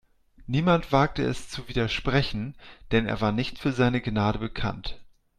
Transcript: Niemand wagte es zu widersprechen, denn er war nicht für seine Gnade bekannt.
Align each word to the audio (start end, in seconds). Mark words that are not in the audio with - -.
Niemand 0.47 0.91
wagte 0.91 1.21
es 1.23 1.47
zu 1.49 1.69
widersprechen, 1.69 2.55
denn 2.91 3.05
er 3.05 3.21
war 3.21 3.31
nicht 3.31 3.59
für 3.59 3.71
seine 3.71 4.01
Gnade 4.01 4.39
bekannt. 4.39 4.99